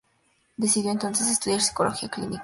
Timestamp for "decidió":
0.57-0.89